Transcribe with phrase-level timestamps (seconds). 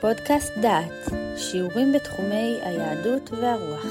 [0.00, 3.86] פודקאסט דעת, שיעורים בתחומי היהדות והרוח.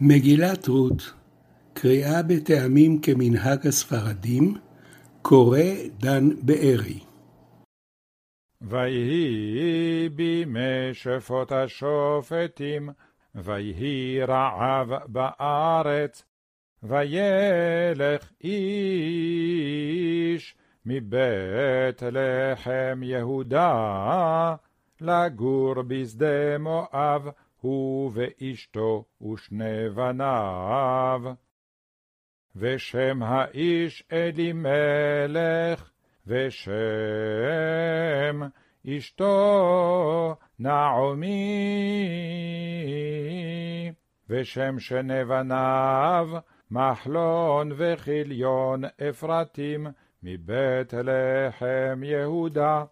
[0.00, 1.12] מגילת רות,
[1.74, 4.54] קריאה בטעמים כמנהג הספרדים,
[5.22, 5.58] קורא
[5.98, 7.00] דן בארי.
[8.62, 12.88] ויהי בימי שפוט השופטים,
[13.34, 16.22] ויהי רעב בארץ,
[16.84, 19.64] וילך איש
[20.86, 24.54] מבית לחם יהודה,
[25.00, 27.28] לגור בשדה מואב,
[27.60, 31.20] הוא ואשתו ושני בניו.
[32.56, 35.90] ושם האיש אלימלך,
[36.26, 36.72] ושם
[38.88, 41.32] אשתו נעמי,
[44.28, 46.28] ושם שני בניו
[46.74, 49.86] מחלון וכיליון אפרתים
[50.22, 52.84] מבית לחם יהודה.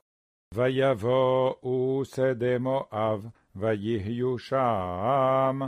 [0.55, 5.61] ויבואו שדה מואב, ויהיו שם.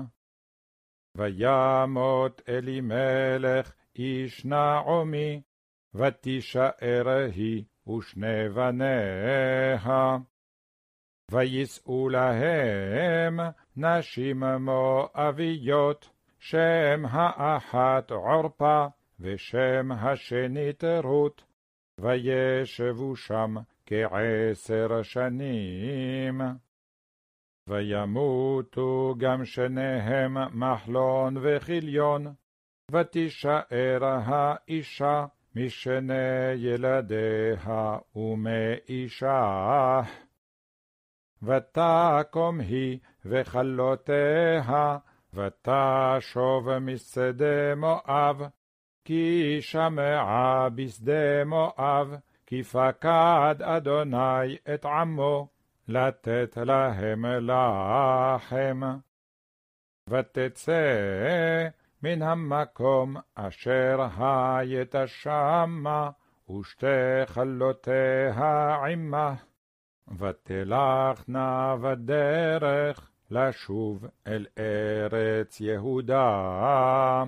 [1.16, 5.42] וימות אלימלך איש נעמי,
[5.94, 10.16] ותישאר היא ושני בניה.
[11.30, 13.40] ויישאו להם
[13.76, 16.13] נשים מואביות,
[16.46, 18.86] שם האחת עורפה,
[19.20, 21.44] ושם השנית רות,
[21.98, 23.54] וישבו שם
[23.86, 26.40] כעשר שנים.
[27.68, 32.34] וימותו גם שניהם מחלון וכיליון,
[32.90, 40.00] ותישאר האישה משני ילדיה ומאישה.
[41.42, 44.98] ותקום היא וכלותיה,
[45.34, 48.42] ותשוב משדה מואב,
[49.04, 52.14] כי שמעה בשדה מואב,
[52.46, 55.48] כי פקד אדוני את עמו,
[55.88, 58.80] לתת להם לחם.
[60.08, 61.68] ותצא
[62.02, 66.10] מן המקום אשר הייתה שמה,
[66.50, 69.34] ושתי חלותיה עמה.
[70.18, 77.24] ותלכנה בדרך לשוב אל ארץ יהודה.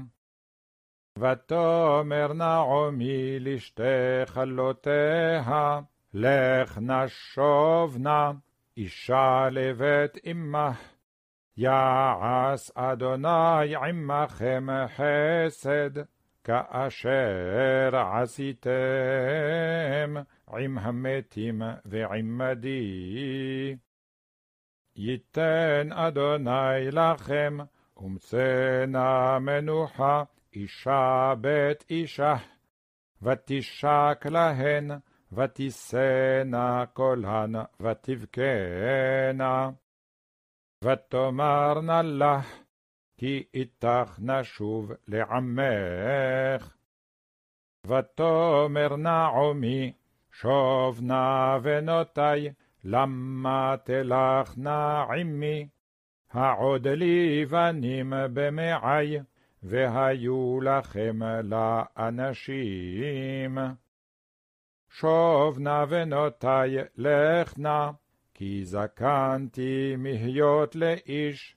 [1.18, 3.82] ותאמר נעמי לשתי
[4.26, 5.80] חלותיה,
[6.14, 8.32] לך נשובנה,
[8.76, 10.96] אישה לבית אמך.
[11.56, 15.90] יעש אדוני עמכם חסד,
[16.44, 18.70] כאשר עשיתם
[20.58, 23.76] עם המתים ועמדי.
[24.96, 27.56] ייתן אדוני לכם,
[27.96, 30.22] ומצאנה מנוחה,
[30.54, 32.34] אישה בית אישה,
[33.22, 34.90] ותשק להן,
[35.32, 39.70] ותישאנה קולן, ותבכנה.
[40.84, 42.58] ותאמרנה לך,
[43.16, 46.74] כי איתך נשוב לעמך.
[47.86, 49.92] ותאמר נעמי,
[50.32, 52.48] שוב נא בנותי,
[52.88, 55.68] למה תלכנה עמי?
[56.32, 59.18] העוד לי בנים במעי,
[59.62, 63.58] והיו לכם לאנשים.
[64.90, 67.90] שוב נא בנותי, לך נא,
[68.34, 71.56] כי זקנתי מהיות לאיש,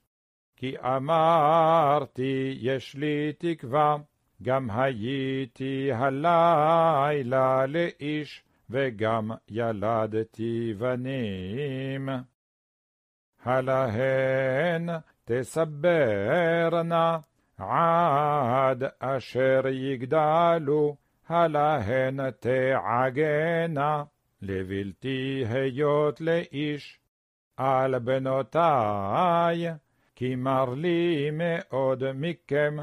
[0.56, 3.96] כי אמרתי יש לי תקווה,
[4.44, 12.10] גם הייתי הלילה לאיש, וגם ילדתי בנים.
[13.44, 14.90] הלהן
[15.26, 17.20] תסברנה
[17.58, 20.96] עד אשר יגדלו,
[21.28, 24.04] הלהן תעגנה.
[24.42, 27.00] לבלתי היות לאיש,
[27.58, 29.68] על בנותי,
[30.16, 32.78] כי מר לי מאוד מכם,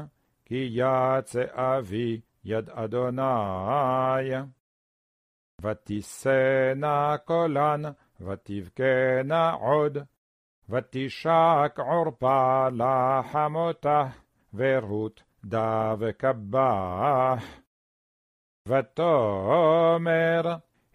[0.45, 3.21] כי יצא אבי יד אדוני.
[5.61, 7.81] ותישאנה קולן,
[8.21, 9.97] ותבכנה עוד,
[10.69, 14.07] ותשק עורפה לחמותה,
[14.53, 17.43] ורות דבקבח.
[18.67, 20.41] ותאמר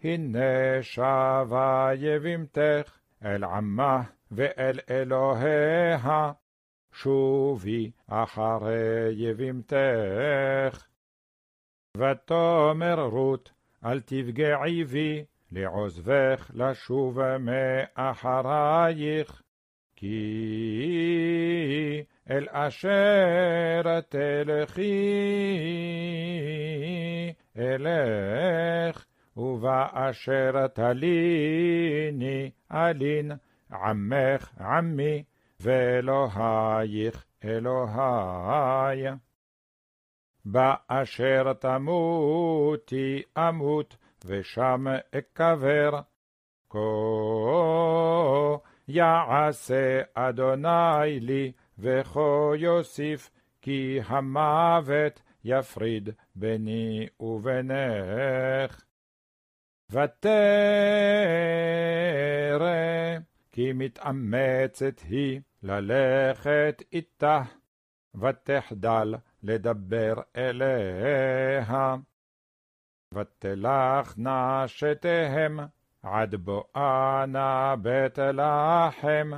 [0.03, 4.01] הנה שבה יבימתך אל עמה
[4.31, 6.31] ואל אלוהיה,
[6.93, 10.87] שובי אחרי יבימתך.
[11.97, 13.52] ותאמר רות,
[13.85, 19.41] אל תפגעי בי, לעוזבך לשוב מאחרייך,
[19.95, 20.13] כי
[22.29, 24.83] אל אשר תלכי
[27.57, 29.05] אלך,
[29.37, 33.31] ובאשר תליני אלין,
[33.71, 35.23] עמך עמי,
[35.59, 39.07] ואלוהיך אלוהי.
[40.45, 44.85] באשר תמותי אמות, ושם
[45.15, 45.99] אקבר.
[46.69, 46.79] כה
[48.87, 53.29] יעשה אדוני לי, וכה יוסיף,
[53.61, 58.83] כי המוות יפריד ביני ובינך.
[59.91, 60.33] ותרא
[63.51, 67.41] כי מתאמצת היא ללכת איתה,
[68.15, 71.95] ותחדל לדבר אליה.
[73.13, 75.59] ותלך נשתיהם
[76.03, 79.31] עד בואנה בית לחם,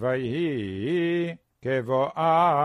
[0.00, 2.60] ויהי כבואנה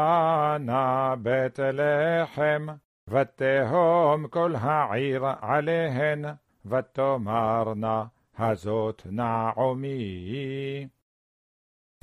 [1.21, 2.67] בית לחם,
[3.07, 6.25] ותהום כל העיר עליהן,
[6.65, 8.05] ותאמרנה
[8.37, 10.87] הזאת נעמי.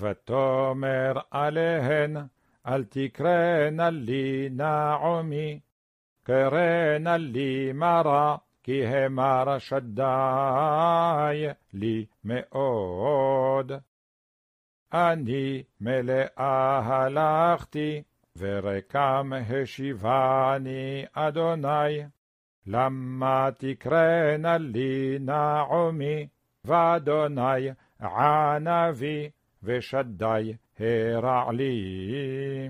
[0.01, 2.17] ותאמר עליהן,
[2.67, 5.61] אל תקראנה לי נעמי,
[6.23, 13.73] קראנה לי מרה, כי המר שדי לי מאוד.
[14.93, 18.03] אני מלאה הלכתי,
[18.37, 22.03] ורקם השיבני אדוני.
[22.67, 26.27] למה תקראנה לי נעמי,
[26.65, 27.71] ואדוני
[28.01, 29.31] ענבי,
[29.63, 32.69] ושדי הרע לי.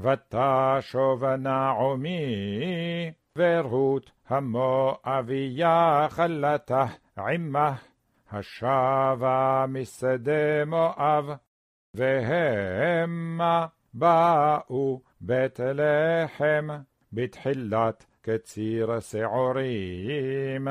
[0.00, 2.20] ותשוב נעמי,
[3.36, 6.84] ורות המואביה חלתה
[7.18, 7.74] עמה,
[8.30, 11.24] השבה משדה מואב,
[11.94, 16.68] והמה באו בית לחם
[17.12, 20.68] בתחילת קציר שעורים.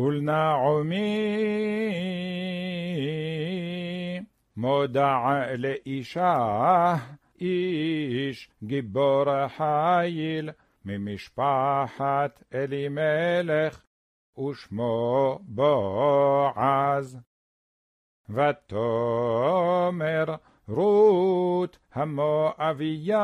[0.00, 1.00] ולנעמי
[4.56, 5.18] מודע
[5.58, 6.94] לאישה,
[7.40, 10.50] איש גיבור חיל,
[10.84, 13.82] ממשפחת אלימלך,
[14.38, 17.20] ושמו בועז.
[18.30, 20.24] ותאמר
[20.68, 23.22] רות המואביה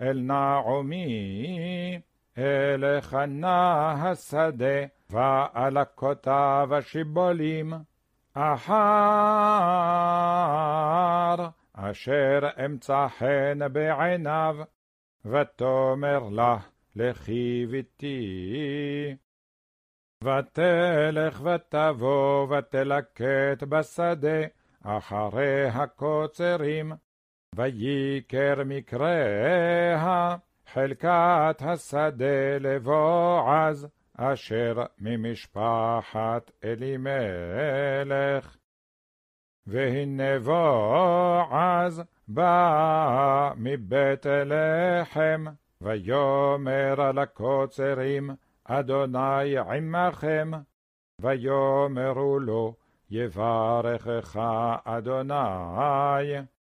[0.00, 2.00] אל נעמי,
[2.38, 7.72] אלך נא השדה, ואלקותיו השיבולים,
[8.34, 8.74] אחר
[11.72, 14.56] אשר אמצא חן בעיניו,
[15.24, 16.56] ותאמר לה,
[16.96, 19.16] לכי ביתי.
[20.24, 24.46] ותלך ותבוא ותלקט בשדה
[24.82, 26.92] אחרי הקוצרים,
[27.54, 30.36] ויקר מקריה
[30.74, 38.56] חלקת השדה לבועז, אשר ממשפחת אלימלך.
[39.66, 45.44] והנה בועז בא מבית לחם,
[45.80, 48.30] ויאמר לקוצרים,
[48.64, 50.50] אדוני עמכם,
[51.20, 52.74] ויאמרו לו,
[53.10, 54.40] יברכך
[54.84, 56.53] אדוני.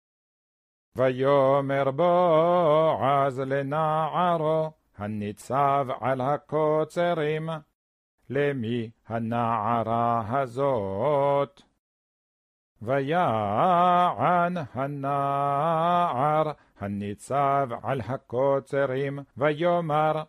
[0.95, 7.49] ויאמר בועז לנערו, הניצב על הקוצרים,
[8.29, 11.61] למי הנערה הזאת?
[12.81, 20.23] ויען הנער הניצב על הקוצרים, ויאמר,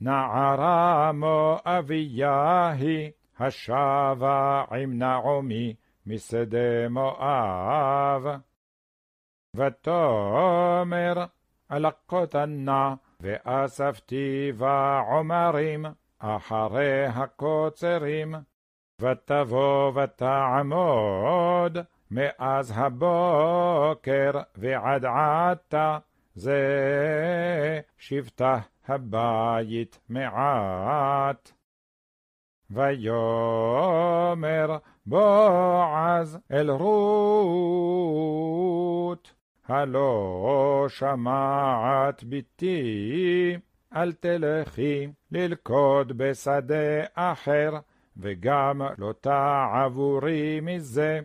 [0.00, 5.74] נערה מואביה היא, השבה עם נעמי
[6.06, 8.22] משדה מואב.
[9.54, 11.24] ותאמר,
[11.72, 15.86] אלקותנה, ואספתי בעומרים,
[16.18, 18.34] אחרי הקוצרים,
[19.00, 21.78] ותבוא ותעמוד,
[22.10, 25.98] מאז הבוקר ועד עתה,
[26.34, 26.60] זה
[27.98, 28.58] שבטה
[28.88, 31.50] הבית מעט.
[32.70, 33.96] ויאמר
[35.06, 38.14] בועז אל רות,
[39.68, 43.56] הלא שמעת בתי,
[43.96, 47.70] אל תלכי ללכוד בשדה אחר,
[48.16, 51.20] וגם לא תעבורי מזה,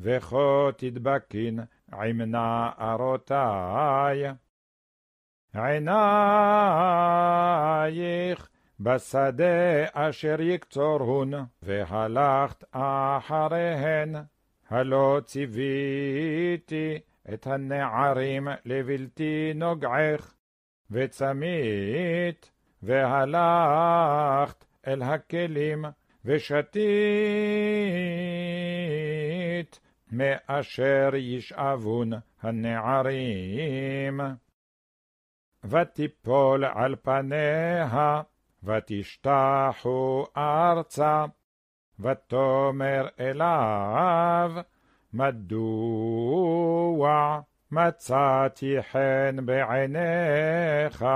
[0.00, 1.60] וכה תדבקין
[1.92, 3.34] עם נערותי.
[5.54, 5.88] עינייך
[8.80, 11.32] בשדה אשר יקצורהון,
[11.62, 14.14] והלכת אחריהן,
[14.70, 16.98] הלא ציוויתי
[17.34, 20.34] את הנערים לבלתי נוגעך,
[20.90, 22.50] וצמית,
[22.82, 25.84] והלכת אל הכלים,
[26.24, 26.60] ושתית,
[30.12, 34.20] מאשר ישאבון הנערים.
[35.64, 38.22] ותיפול על פניה,
[38.62, 41.24] ותשתחו ארצה,
[42.00, 44.52] ותאמר אליו,
[45.12, 47.00] מדוע
[47.70, 51.06] מצאתי חן בעיניך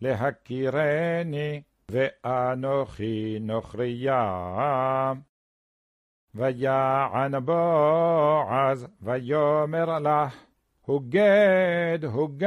[0.00, 5.12] להכירני, ואנוכי נוכריה.
[6.34, 10.44] ויען בועז, ויאמר לך,
[10.80, 12.46] הוגד, הוגד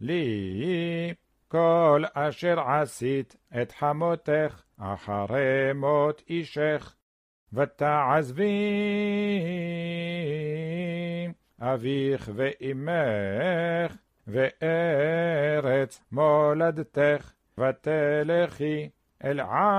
[0.00, 1.14] לי,
[1.48, 6.94] כל אשר עשית את חמותך אחרי מות אישך,
[7.52, 8.58] ותעזבי
[11.60, 18.88] אביך ואמך, וארץ מולדתך, ותלכי
[19.24, 19.72] אל עם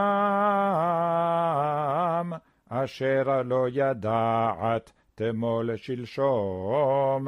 [2.70, 7.28] אשר לא ידעת תמול שלשום.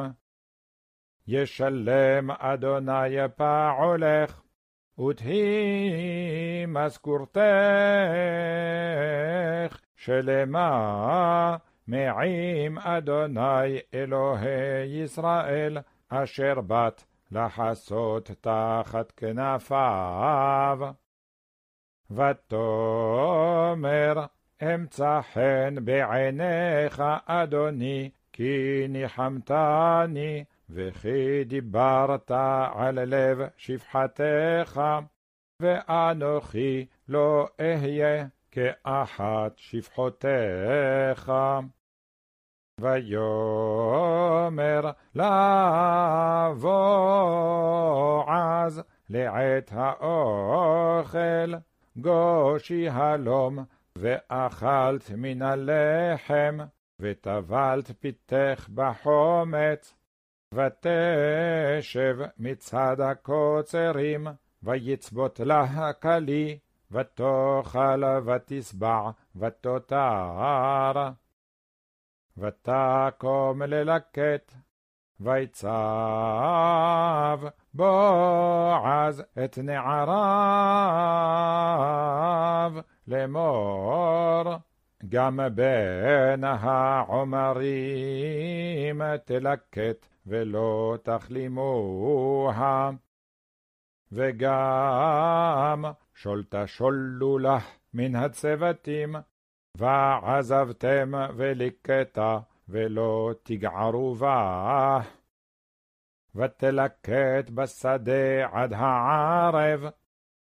[1.27, 4.41] ישלם אדוני פעולך,
[4.99, 7.35] ותהי משכורתך
[9.95, 15.77] שלמה מעם אדוני אלוהי ישראל,
[16.09, 20.79] אשר באת לחסות תחת כנפיו.
[22.11, 23.45] ותאמר
[24.63, 32.31] אמצא חן בעיניך, אדוני, כי ניחמתני, וכי דיברת
[32.73, 34.81] על לב שפחתך,
[35.61, 38.25] ואנוכי לא אהיה
[38.55, 41.31] כאחת שפחותיך.
[42.81, 43.31] ויאמר
[45.15, 45.23] לבועז
[49.09, 51.53] לעת האוכל,
[51.97, 53.59] גושי הלום,
[53.97, 56.57] ואכלת מן הלחם,
[56.99, 59.93] וטבלת פיתך בחומץ,
[60.53, 64.27] ותשב מצד הקוצרים,
[64.63, 66.59] ויצבות לה כלי,
[66.95, 71.09] ותאכל ותשבע, ותותר.
[72.37, 74.53] ותקום ללקט,
[75.19, 75.69] ויצב
[77.73, 80.15] בועז את נעריו
[83.07, 84.53] לאמור,
[85.09, 87.81] גם בין העומרים
[89.25, 92.91] תלקט ולא תכלימוה,
[94.15, 99.15] וגם שולתה שולו לך מן הצוותים,
[99.77, 104.99] ועזבתם וליקטה ולא תגערו בה.
[106.35, 109.81] ותלקט בשדה עד הערב,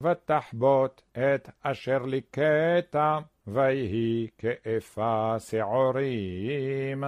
[0.03, 7.05] ותחבוט את אשר ליקטה, ויהי כאפה שעורים.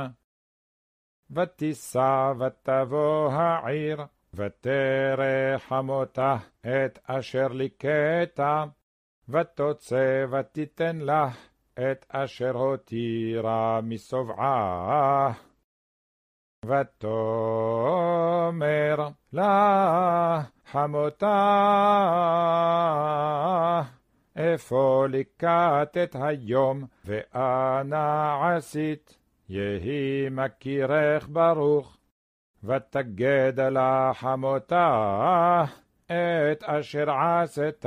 [1.31, 8.64] ותישא ותבוא העיר, ותרא חמותה את אשר ליקטה,
[9.28, 15.32] ותוצא ותיתן לך את אשר הותירה משובעה.
[16.64, 17.08] ותאמר
[19.32, 21.32] לה חמותה,
[24.37, 29.18] איפה ליקטת היום, ואנה עשית,
[29.49, 31.98] יהי מכירך ברוך.
[32.65, 35.65] ותגד לה חמותה,
[36.07, 37.87] את אשר עשת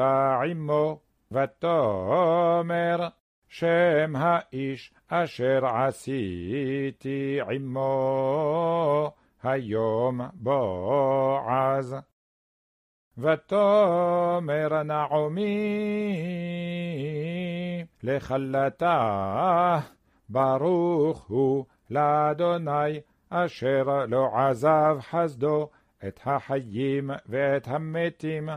[0.49, 0.99] עמו,
[1.31, 3.07] ותאמר
[3.47, 9.11] שם האיש אשר עשיתי עמו
[9.43, 11.95] היום בועז.
[13.17, 15.75] ותאמר נעמי
[18.03, 19.79] לכלתה,
[20.29, 22.99] ברוך הוא לאדוני,
[23.33, 25.69] אשר לא עזב חסדו
[26.07, 28.49] את החיים ואת המתים.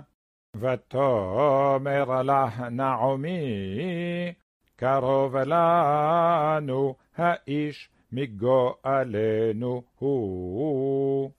[0.57, 4.33] ותאמר לה נעמי,
[4.77, 11.31] קרוב לנו האיש מגואלנו הוא.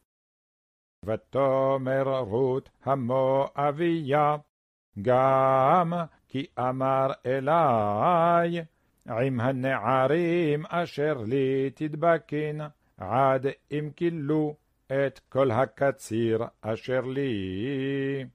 [1.06, 4.36] ותאמר רות המואביה,
[5.01, 5.94] גם
[6.27, 8.62] כי אמר אלי,
[9.10, 12.62] עם הנערים אשר לי תדבקין,
[12.97, 14.55] עד אם כילו
[14.87, 18.25] את כל הקציר אשר לי.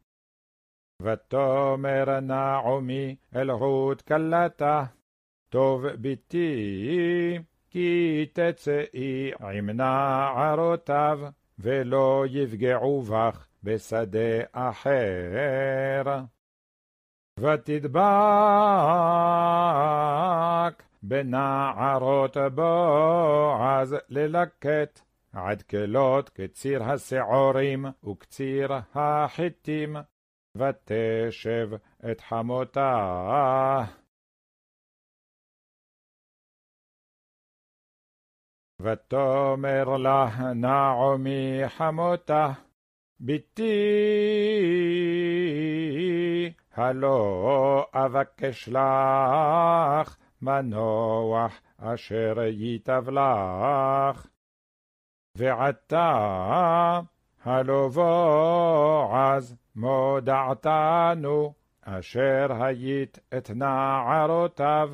[1.02, 4.84] ותאמר נעמי אל רות כלתה,
[5.48, 7.38] טוב בתי,
[7.70, 11.20] כי תצאי עם נערותיו,
[11.58, 16.02] ולא יפגעו בך בשדה אחר.
[17.38, 18.00] ותדבק
[21.02, 25.00] בנערות בועז ללקט,
[25.33, 29.97] עד כלות קציר השעורים וקציר החיטים,
[30.57, 31.69] ותשב
[32.11, 33.85] את חמותה.
[38.80, 42.52] ותאמר לה נעמי חמותה,
[43.21, 43.73] בתי,
[46.75, 54.26] הלא אבקש לך מנוח אשר ייטב לך.
[55.35, 57.00] ועתה
[57.44, 64.90] הלא בועז מודעתנו, אשר היית את נערותיו,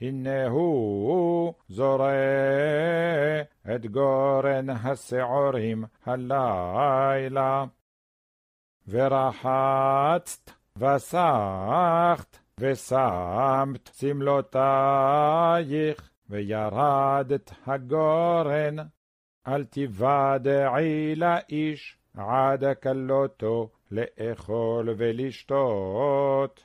[0.00, 2.12] הנה הוא זורע
[3.74, 7.64] את גורן השעורים הלילה.
[8.88, 18.76] ורחצת וסחת ושמת שמלותייך, וירדת הגורן.
[19.48, 26.64] אל תיוודעי לאיש עד כלותו לאכול ולשתות.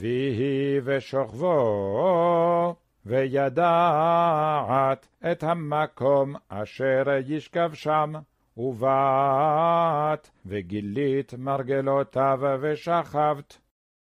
[0.00, 2.74] ויהי ושוכבו,
[3.06, 8.12] וידעת את המקום אשר ישכב שם,
[8.56, 13.58] ובאת, וגילית מרגלותיו ושכבת,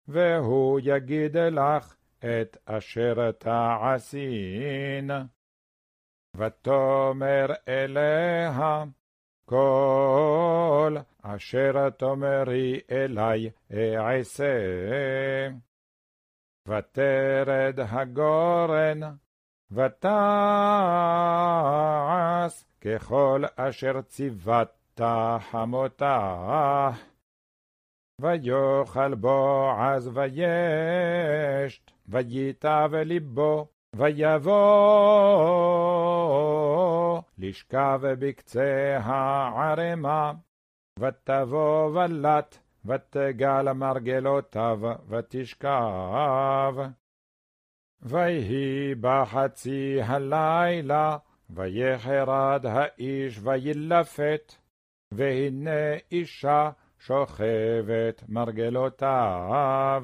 [0.08, 5.12] והוא יגיד לך את אשר תעשין.
[6.36, 8.84] ותאמר אליה,
[9.46, 13.50] כל אשר תאמרי אלי
[13.98, 15.50] אעשה.
[16.68, 19.00] ותרד הגורן,
[19.72, 20.14] ותעש
[22.82, 25.02] ככל אשר ציוות
[25.52, 26.92] חמותה.
[28.24, 34.54] ויאכל בועז וישת, וייטב ליבו, ויבוא
[37.38, 40.32] לשכב בקצה הערמה,
[41.00, 46.74] ותבוא ולט, ותגל מרגלותיו, ותשכב.
[48.02, 51.18] ויהי בחצי הלילה,
[51.50, 54.54] ויחרד האיש וילפת,
[55.12, 56.70] והנה אישה
[57.06, 60.04] שוכבת מרגלותיו.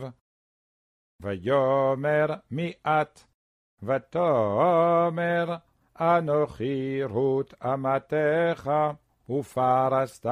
[1.21, 3.19] ויאמר מי את?
[3.83, 5.55] ותאמר
[5.99, 8.71] אנוכי רות אמתך,
[9.29, 10.25] ופרסת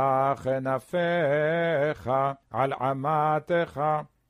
[0.44, 2.10] כנפיך
[2.52, 3.82] על עמתך,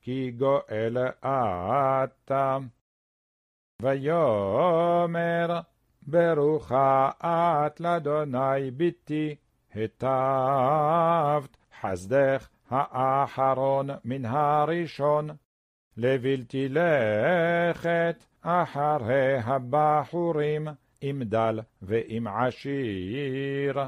[0.02, 2.58] כי גואל אתה.
[3.82, 5.60] ויאמר
[6.02, 9.36] ברוכה את לאדוני בתי,
[9.74, 15.30] היטבת חסדך האחרון מן הראשון,
[15.98, 20.68] לבלתי לכת אחרי הבחורים,
[21.02, 23.80] עם דל ועם עשיר.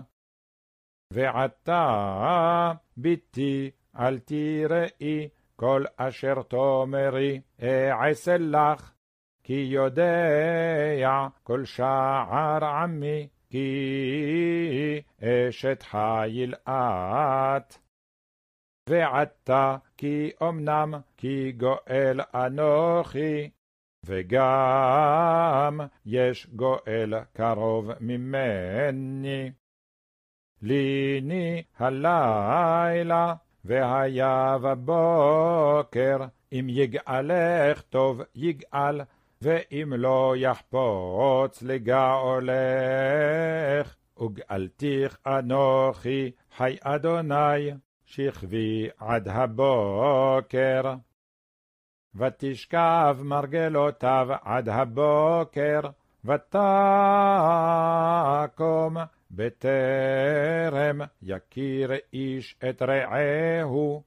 [1.13, 7.41] ועתה, בתי, אל תראי כל אשר תאמרי,
[7.91, 8.93] אעשה לך,
[9.43, 17.75] כי יודע כל שער עמי, כי אשת חיל את.
[18.89, 23.49] ועתה כי אמנם כי גואל אנוכי,
[24.05, 29.51] וגם יש גואל קרוב ממני.
[30.61, 33.33] ליני הלילה,
[33.65, 36.17] והיה בבוקר,
[36.51, 39.01] אם יגאלך טוב יגאל,
[39.41, 42.55] ואם לא יחפוץ לגאולך,
[44.21, 47.71] וגאלתיך אנוכי, חי אדוני,
[48.05, 50.93] שכבי עד הבוקר.
[52.15, 55.79] ותשכב מרגלותיו עד הבוקר,
[56.25, 56.57] ותקום
[59.31, 64.03] בטרם יכיר איש את רעהו,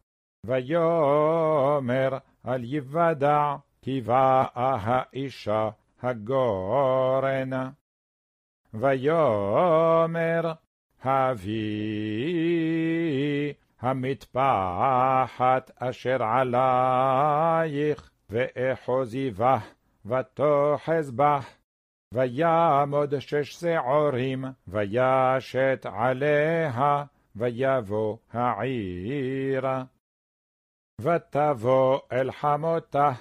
[0.46, 5.70] ויאמר אל יוודע כי באה האישה
[6.02, 7.50] הגורן.
[8.74, 10.52] ויאמר
[11.02, 11.62] הביא
[13.80, 19.58] המטפחת אשר עלייך, ואחוזי בה,
[20.06, 21.54] ותאחז בך.
[22.12, 27.04] ויעמוד שש שעורים, וישת עליה,
[27.36, 29.84] ויבוא העירה.
[31.00, 33.12] ותבוא אל חמותה,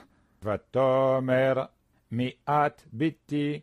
[0.43, 1.63] ותאמר
[2.11, 3.61] מיעט ביתי,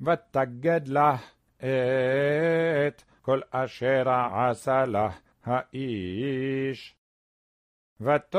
[0.00, 6.96] ותגד לך את כל אשר עשה לך האיש.
[8.00, 8.36] ותאמר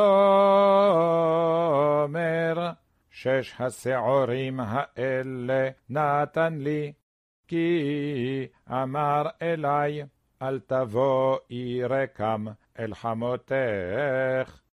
[3.09, 6.93] שש השעורים האלה נתן לי,
[7.47, 10.03] כי אמר אלי,
[10.41, 12.45] אל תבואי רקם
[12.79, 14.66] אל חמותך.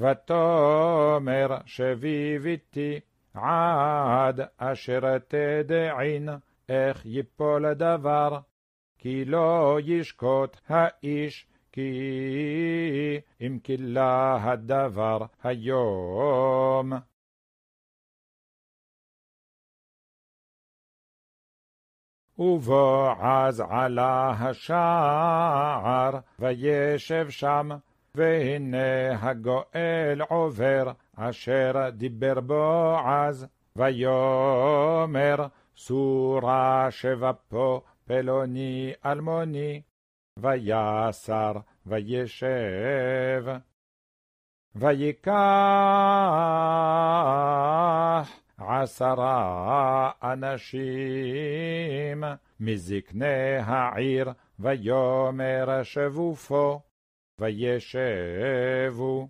[0.00, 3.00] ותאמר שבי ביתי
[3.34, 6.28] עד אשר תדעין
[6.68, 8.38] איך יפול דבר,
[8.98, 16.92] כי לא ישקוט האיש כי אם כלה הדבר היום.
[22.38, 27.68] ובועז עלה השער, וישב שם,
[28.16, 39.82] והנה הגואל עובר, אשר דיבר בועז, ויאמר, סורה שבפו פלוני אלמוני,
[40.38, 41.52] ויסר
[41.86, 43.44] וישב.
[44.74, 45.32] ויקח
[48.58, 52.24] עשרה אנשים
[52.60, 56.80] מזקני העיר, ויאמר שבו פה,
[57.40, 59.28] וישבו.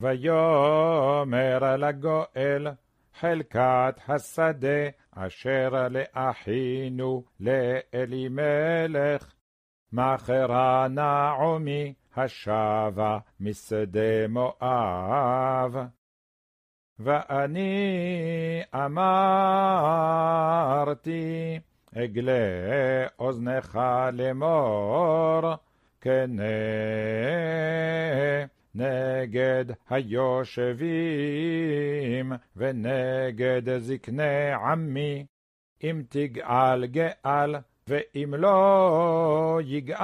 [0.00, 2.66] ויאמר לגואל,
[3.14, 9.34] חלקת השדה אשר לאחינו לאלימלך,
[9.92, 15.76] מכרה נעמי השבה משדה מואב.
[16.98, 20.00] ואני אמרתי,
[21.94, 23.78] אגלה אוזנך
[24.12, 25.54] לאמור,
[26.00, 26.42] כנה
[28.74, 30.82] נגד היושבים
[32.56, 35.26] ונגד זקני עמי,
[35.84, 37.54] אם תגאל גאל
[37.88, 40.00] ואם לא יגאל,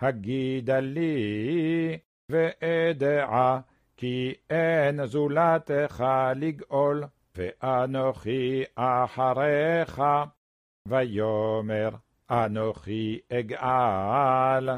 [0.00, 3.60] הגידה לי ואדעה
[3.96, 6.04] כי אין זולתך
[6.36, 7.04] לגאול,
[7.36, 10.02] ואנוכי אחריך,
[10.88, 11.88] ויאמר
[12.30, 14.68] אנוכי אגאל.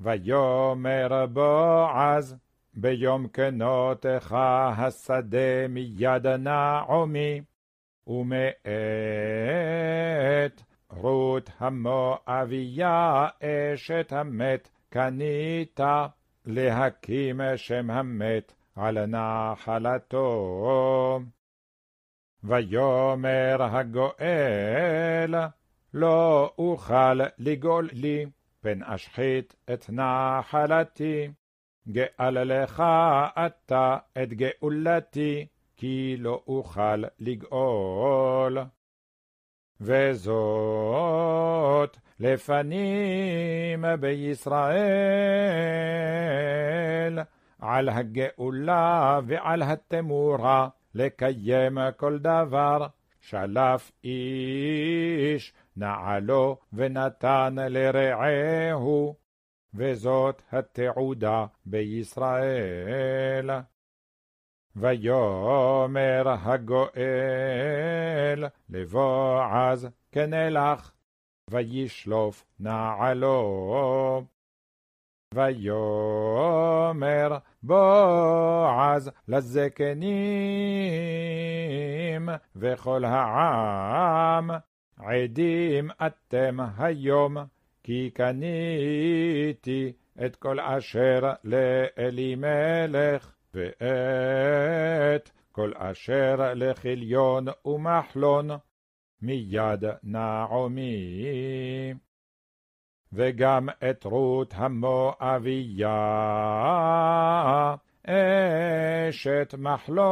[0.00, 2.36] ויאמר בועז,
[2.74, 4.36] ביום כנותך
[4.76, 7.40] השדה מיד נעמי,
[8.06, 8.62] ומאת
[10.90, 15.80] רות המואביה אשת המת קנית
[16.46, 20.20] להקים שם המת על נחלתו.
[22.44, 25.34] ויאמר הגואל
[25.94, 28.26] לא אוכל לגאול לי
[28.60, 31.28] פן אשחית את נחלתי
[31.88, 32.82] גאל לך
[33.46, 38.58] אתה את גאולתי כי לא אוכל לגאול.
[39.80, 41.10] וזאת
[42.20, 44.78] לפנים בישראל,
[47.58, 52.86] על הגאולה ועל התמורה, לקיים כל דבר.
[53.20, 59.16] שלף איש נעלו ונתן לרעהו,
[59.74, 63.50] וזאת התעודה בישראל.
[64.76, 67.00] ויאמר הגואל
[68.68, 70.92] לבועז כנלך,
[71.50, 74.24] וישלוף נעלו.
[75.34, 76.58] ויאמר
[77.62, 80.10] בועז לזקנים
[82.56, 84.50] וכל העם,
[85.04, 87.36] עדים אתם היום,
[87.82, 89.92] כי קניתי
[90.24, 93.34] את כל אשר לאלימלך.
[93.54, 98.50] ואת כל אשר לכיליון ומחלון
[99.22, 101.94] מיד נעמי.
[103.12, 105.90] וגם את רות המואביה,
[108.06, 110.10] אשת מחלון,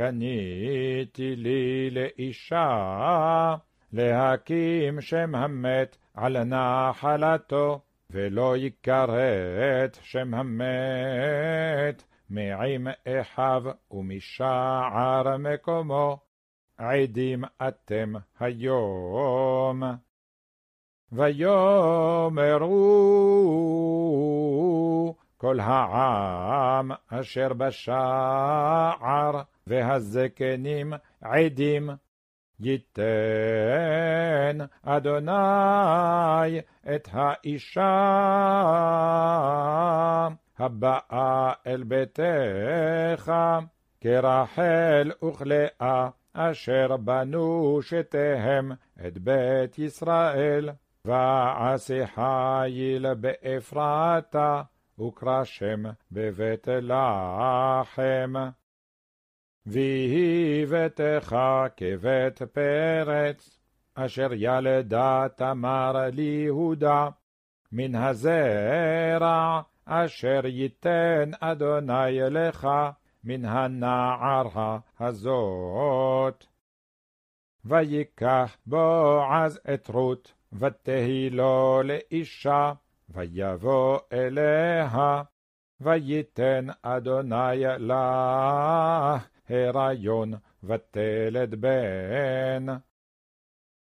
[0.00, 3.54] קניתי לי לאישה,
[3.92, 7.80] להקים שם המת על נחלתו.
[8.10, 16.18] ולא יכרת שם המת מעם אחיו ומשער מקומו,
[16.78, 19.82] עדים אתם היום.
[21.12, 21.50] ויאמרו
[25.40, 31.90] כל העם אשר בשער והזקנים עדים
[32.60, 35.32] ייתן אדוני
[36.94, 38.08] את האישה
[40.58, 43.32] הבאה אל ביתך,
[44.00, 48.72] כרחל וכלאה, אשר בנו שתיהם
[49.06, 50.70] את בית ישראל.
[51.04, 54.62] ועשה חיל באפרתה,
[55.00, 55.82] וקרשם
[56.12, 58.32] בבית לחם.
[59.66, 61.36] ויהי ביתך
[61.76, 63.60] כבית פרץ,
[63.94, 67.08] אשר ילדה תמר ליהודה,
[67.72, 72.68] מן הזרע אשר ייתן אדוני לך
[73.24, 76.46] מן הנערה הזאת.
[77.64, 82.72] ויקח בועז את רות, ותהי לו לאישה,
[83.12, 85.22] ויבוא אליה,
[85.80, 89.18] וייתן אדוני לה
[89.48, 92.66] הריון, ותלד בן.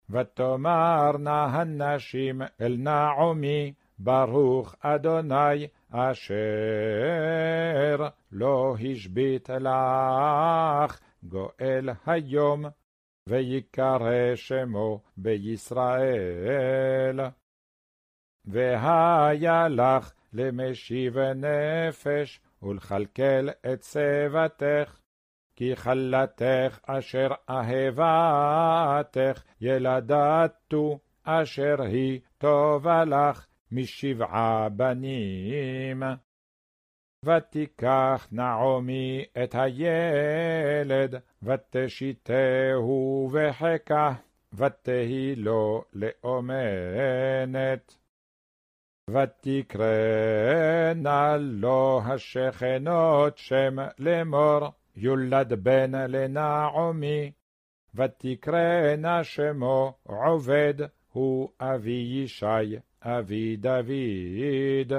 [0.09, 6.35] ותאמרנה הנשים אל נעמי, ברוך אדוני אשר
[8.31, 12.65] לא השבית לך גואל היום,
[13.29, 17.19] ויקרא שמו בישראל.
[18.45, 24.99] והיה לך למשיב נפש, ולכלכל את שיבתך,
[25.55, 36.03] כי חלתך אשר אהבתך ילדתו, אשר היא טובה לך משבעה בנים.
[37.25, 44.13] ותיקח נעמי את הילד, ותשיתהו בחיקה,
[44.53, 46.63] ותהי לו לאומנת.
[49.09, 50.97] ותקרנה
[51.37, 57.31] לו השכנות שם לאמור, יולד בן לנעמי,
[57.95, 60.73] ותקרנה שמו עובד,
[61.11, 64.93] הוא אבי ישי, אבי דוד.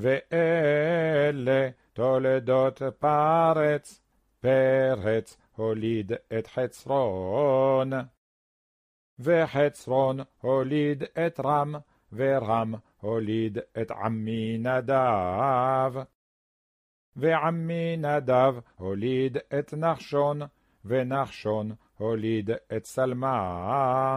[0.00, 4.00] ואלה תולדות פרץ,
[4.40, 7.90] פרץ הוליד את חצרון.
[9.18, 11.74] וחצרון הוליד את רם,
[12.12, 15.92] ורם הוליד את עמי נדב.
[17.16, 20.40] ועמי נדב הוליד את נחשון,
[20.84, 24.16] ונחשון הוליד את סלמה.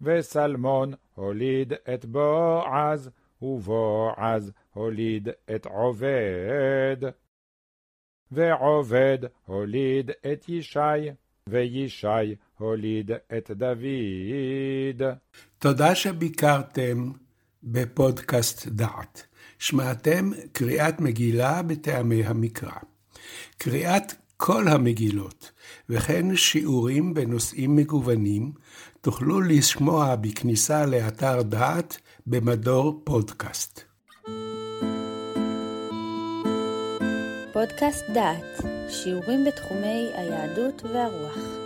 [0.00, 3.10] וסלמון הוליד את בועז,
[3.42, 6.96] ובועז הוליד את עובד.
[8.30, 11.10] ועובד הוליד את ישי,
[11.48, 15.02] וישי הוליד את דוד.
[15.58, 17.10] תודה שביקרתם
[17.62, 19.26] בפודקאסט דעת.
[19.62, 22.78] שמעתם קריאת מגילה בטעמי המקרא.
[23.58, 25.50] קריאת כל המגילות,
[25.88, 28.52] וכן שיעורים בנושאים מגוונים,
[29.00, 33.80] תוכלו לשמוע בכניסה לאתר דעת במדור פודקאסט.
[37.52, 41.61] פודקאסט דעת, שיעורים בתחומי היהדות והרוח.